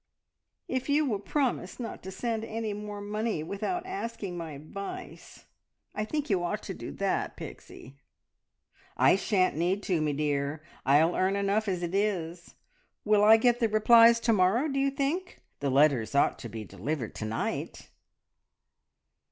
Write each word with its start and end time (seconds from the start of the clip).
"If 0.67 0.89
you 0.89 1.05
will 1.05 1.19
promise 1.19 1.79
not 1.79 2.01
to 2.01 2.09
send 2.11 2.43
any 2.43 2.73
more 2.73 3.01
money 3.01 3.43
without 3.43 3.85
asking 3.85 4.35
my 4.35 4.53
advice. 4.53 5.45
I 5.93 6.05
think 6.05 6.27
you 6.27 6.41
ought 6.43 6.63
to 6.63 6.73
do 6.73 6.89
that, 6.93 7.37
Pixie!" 7.37 7.99
"I 8.97 9.15
shan't 9.15 9.55
need 9.57 9.83
to, 9.83 10.01
me 10.01 10.13
dear. 10.13 10.63
I'll 10.87 11.15
earn 11.15 11.35
enough 11.35 11.67
as 11.67 11.83
it 11.83 11.93
is. 11.93 12.55
Will 13.05 13.23
I 13.23 13.37
get 13.37 13.59
the 13.59 13.69
replies 13.69 14.19
to 14.21 14.33
morrow, 14.33 14.67
do 14.67 14.79
you 14.79 14.89
think? 14.89 15.37
The 15.59 15.69
letters 15.69 16.15
ought 16.15 16.39
to 16.39 16.49
be 16.49 16.63
delivered 16.63 17.13
to 17.13 17.25
night!" 17.25 17.91